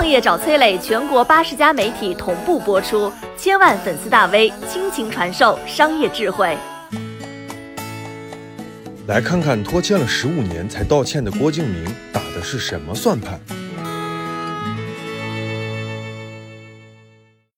[0.00, 6.56] 创业找崔磊，全国八十家媒体同步播出，千万粉丝大 V 倾情传授商业智慧。
[9.08, 11.84] 来看看拖欠了十五年才道歉的郭敬明
[12.14, 13.38] 打的是什么算盘？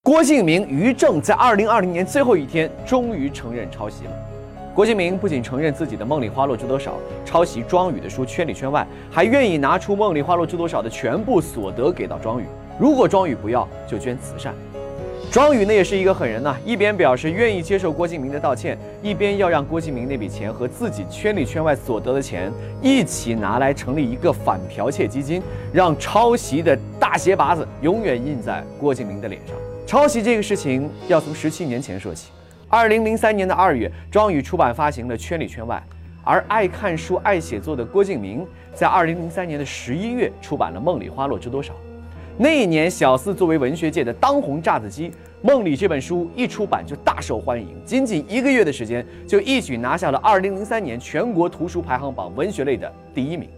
[0.02, 4.41] 郭敬明、于正在二零二零年最后一天终于承认抄袭了。
[4.74, 6.92] 郭敬明不仅承认自己的《梦里花落知多少》
[7.26, 8.80] 抄袭庄宇的书《圈里圈外》，
[9.14, 12.46] 还愿意拿出《梦里花落知多少》的全部所得给到庄宇，
[12.78, 14.54] 如果庄宇不要，就捐慈善。
[15.30, 22.50] 庄宇呢也是一个狠人呐，一边表示愿意接受郭敬明的道歉，一边要让郭敬明那笔钱和自己圈里圈外所得的钱
[22.80, 29.54] 一起拿来成立一个反剽窃基金，让抄袭的大鞋拔子永远印在郭敬明的脸上。
[29.86, 32.30] 抄袭这个事情要从十七年前说起。
[32.72, 35.76] 二零零三年的二月，庄宇出版发行了《圈里圈外》，
[36.24, 41.74] 而爱看书、爱写作的郭敬明在二零零三年的十一月出版了《梦里花落知多少》。
[42.38, 45.10] 那一年，小四作为文学界的当红炸子鸡，
[45.42, 53.50] 《梦里》这本书一出版就大受欢迎，仅仅一个月的时间就一举拿下了二零零三年全国图书排行榜文学类的第一名。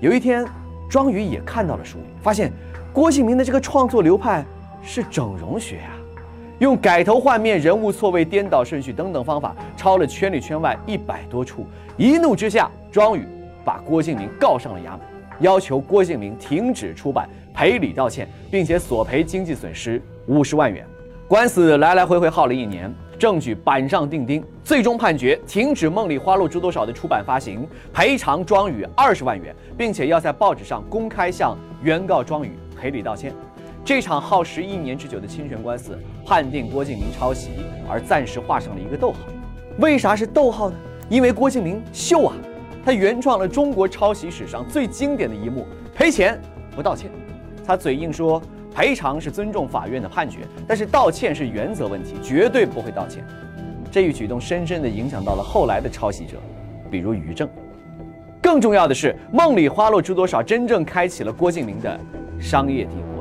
[0.00, 0.44] 有一天，
[0.90, 2.50] 庄宇也看到了书，发现
[2.92, 4.44] 郭敬明的这个创作流派
[4.82, 5.90] 是整容学呀。
[6.58, 13.26] 用改头换面、人物错位、颠倒顺序等等方法抄了圈里圈外一百多处，一怒之下，庄宇
[13.64, 15.00] 把郭敬明告上了衙门，
[15.40, 20.86] 要求郭敬明停止出版、赔礼道歉，并且索赔经济损失五十万元。
[21.26, 33.32] 官司来来回回耗了一年，证据板上钉钉，最终判决停止《梦里花落知多少》的出版发行，赔偿庄宇二十万元，并且要在报纸上公开向原告庄宇赔礼道歉。
[33.84, 37.50] 这场耗时一年之久的侵权官司，判定郭敬明抄袭，
[37.90, 39.18] 而暂时画上了一个逗号。
[39.78, 40.76] 为啥是逗号呢？
[41.08, 42.34] 因为郭敬明秀啊，
[42.84, 46.40] 他原创了中国抄袭史上最经典的一幕：赔钱
[46.76, 47.10] 不道歉。
[47.66, 48.40] 他嘴硬说
[48.72, 53.26] 赔偿是尊重法院的判决，但是道歉是原则问题，绝对不会道歉。
[53.90, 56.36] 这一举动深深地影响到了后来的抄袭者，
[56.88, 57.48] 比如于正。
[58.40, 61.98] 更重要的是，《梦里花落知多少》真正开启了郭敬明的
[62.40, 63.11] 商业帝国。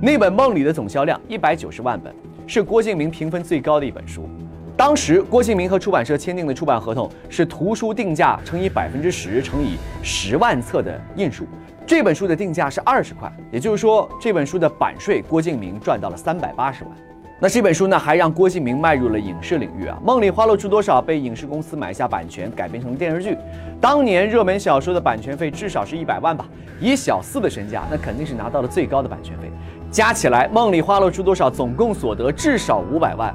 [0.00, 2.14] 那本《梦里》的总销量一百九十万本，
[2.46, 4.28] 是郭敬明评分最高的一本书。
[4.76, 11.44] 当时郭敬明和出版社签订的出版合同是图书定价乘以百分之十乘以十万册的印数。
[11.84, 16.92] 这本书的定价是二十块，也就是说这本书的版税郭敬明赚到了三百八十万。
[17.40, 19.96] 那这本书呢，还让郭敬明迈入了影视领域啊！
[20.04, 23.38] 《梦里花落知多少》被影视公司买下版权，改编成电视剧。
[23.80, 26.44] 当年热门小说的版权费至少是一百万吧？
[26.80, 29.52] 以小四的身价，那肯定是拿到了最高的版权费。
[29.88, 33.32] 加起来，《梦里花落知多少》总共所得至少五百万，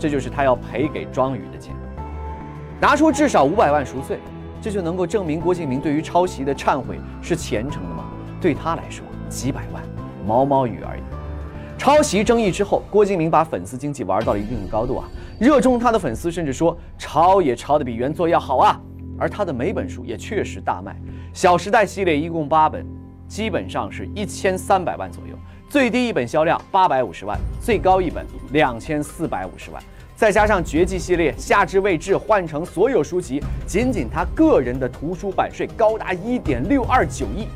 [0.00, 1.72] 这就是他要赔给庄宇的钱。
[2.80, 4.18] 拿出至少五百万赎罪，
[4.60, 8.02] 这就能够证明郭敬明对于抄袭的忏悔是虔诚的吗？
[8.40, 9.80] 对他来说，几百万，
[10.26, 11.02] 毛毛雨而已。
[11.84, 15.04] 抄袭争议之后，郭敬明把粉丝经济玩到了一定的高度啊！
[15.38, 18.80] 热衷他的粉丝甚至说，抄也抄得比原作要好啊！
[19.18, 20.92] 而他的每本书也确实大卖，
[21.34, 22.86] 《小时代》系列一共八本，
[23.28, 25.36] 基本上是一千三百万左右，
[25.68, 29.82] 最低一本销量八百五十万，最高一本两千四百五十万，
[30.16, 37.46] 再加上《绝技》系列夏至未至换成所有书籍，仅仅他个人的图书版税高达一点六二九亿。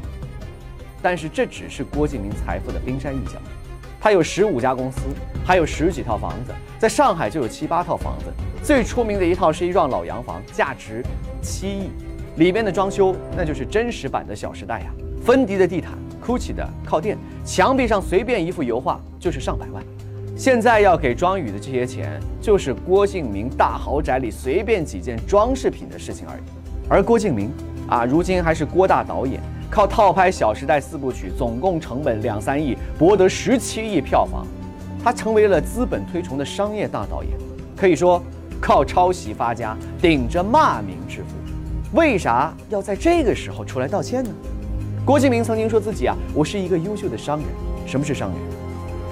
[1.00, 3.40] 但是这只是郭敬明财富的冰山一角。
[4.00, 5.00] 他有十五家公司，
[5.44, 8.26] 还有十几套房子，在上海就有七八套房子。
[8.62, 11.02] 最出名的一套是一幢老洋房，价值
[11.42, 11.90] 七亿，
[12.36, 14.90] 里边的装修那就是真实版的《小时代》呀。
[15.24, 15.92] 芬迪的地毯
[16.24, 19.82] ，GUCCI 的靠垫，墙壁上随便一幅油画就是上百万。
[20.36, 26.42] 现在要给庄宇的这些钱，就是郭敬明大豪宅里随便几件装饰品的事情而已。
[26.88, 27.50] 而郭敬明
[27.88, 29.40] 啊，如今还是郭大导演。
[29.70, 34.46] 靠套拍《小时代》四部曲，总共成本两三亿，博得十七亿票房，
[35.04, 37.32] 他成为了资本推崇的商业大导演。
[37.76, 38.22] 可以说，
[38.60, 41.96] 靠抄袭发家，顶着骂名致富。
[41.96, 44.30] 为啥要在这个时候出来道歉呢？
[45.04, 47.46] 郭敬明曾经说自己啊，我是一个优秀的商人。
[47.86, 48.38] 什么是商人？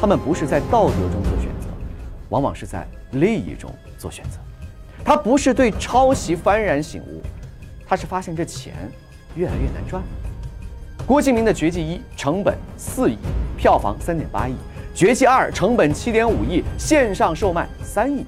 [0.01, 1.69] 他们不是在道德中做选择，
[2.31, 4.39] 往往是在利益中做选择。
[5.05, 7.23] 他不是对抄袭幡然醒悟，
[7.87, 8.75] 他是发现这钱
[9.37, 10.03] 越来越难赚。
[11.07, 13.17] 郭敬明的《绝技一》成本四亿，
[13.57, 14.53] 票房三点八亿；
[14.93, 18.23] 《绝技二》成本七点五亿，线上售卖三亿；《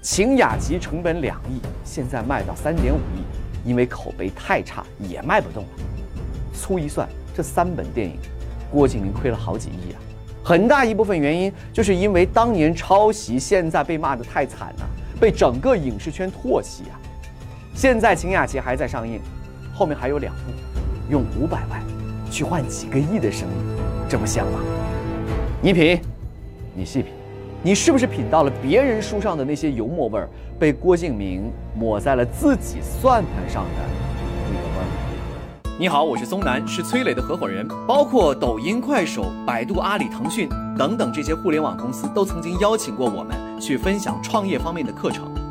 [0.00, 5.68] 晴雅集》成本两亿，现在卖到三点五亿，因为口碑太差也卖不动了。
[6.54, 7.06] 粗一算，
[7.36, 8.16] 这三本电影，
[8.72, 10.00] 郭敬明亏了好几亿啊！
[10.42, 14.88] 很大一部分原因就是因为当年抄袭，现在被骂得太惨了，
[15.20, 16.96] 被整个影视圈唾弃啊！
[17.74, 19.20] 现在《晴雅集》还在上映，
[19.74, 20.40] 后面还有两部，
[21.10, 21.82] 用五百万。
[22.34, 23.52] 去换几个亿的生意。
[24.08, 24.58] 这不香吗？
[25.62, 26.00] 你品，
[26.74, 27.12] 你细品，
[27.62, 30.28] 你是不是品到了别人书上的那些油墨味儿，
[30.58, 33.70] 被郭敬明抹在了自己算盘上的
[34.52, 35.78] 那个味儿？
[35.78, 37.64] 你好，我是松南，是崔磊的合伙人。
[37.86, 45.30] 包括抖音、快手、百度、阿里、腾讯等等这些互联网公司，都曾经邀请过我们去分享创业方面的课程。